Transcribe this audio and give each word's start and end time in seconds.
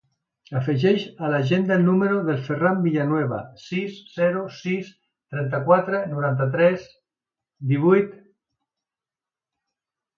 Afegeix 0.59 1.03
a 1.27 1.27
l'agenda 1.33 1.75
el 1.79 1.83
número 1.89 2.21
del 2.29 2.39
Ferran 2.47 2.81
Villanueva: 2.87 3.39
sis, 3.67 4.01
zero, 4.17 4.43
sis, 4.63 4.91
trenta-quatre, 5.37 6.03
noranta-tres, 6.17 6.91
divuit. 7.75 8.21